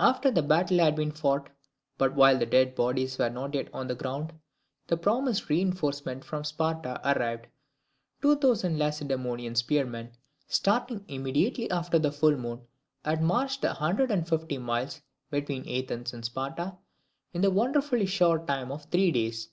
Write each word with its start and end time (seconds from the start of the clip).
After 0.00 0.28
the 0.32 0.42
battle 0.42 0.78
had 0.80 0.96
been 0.96 1.12
fought, 1.12 1.48
but 1.96 2.16
while 2.16 2.36
the 2.36 2.46
dead 2.46 2.74
bodies 2.74 3.16
were 3.16 3.30
yet 3.52 3.68
on 3.72 3.86
the 3.86 3.94
ground, 3.94 4.32
the 4.88 4.96
promised 4.96 5.48
reinforcement 5.48 6.24
from 6.24 6.42
Sparta 6.42 7.00
arrived. 7.08 7.46
Two 8.20 8.34
thousand 8.34 8.76
Lacedaemonian 8.76 9.54
spearmen, 9.54 10.10
starting 10.48 11.04
immediately 11.06 11.70
after 11.70 12.00
the 12.00 12.10
full 12.10 12.36
moon, 12.36 12.62
had 13.04 13.22
marched 13.22 13.62
the 13.62 13.72
hundred 13.74 14.10
and 14.10 14.28
fifty 14.28 14.58
miles 14.58 15.00
between 15.30 15.68
Athens 15.68 16.12
and 16.12 16.24
Sparta 16.24 16.76
in 17.32 17.40
the 17.42 17.50
wonderfully 17.52 18.06
short 18.06 18.48
time 18.48 18.72
of 18.72 18.86
three 18.86 19.12
days. 19.12 19.48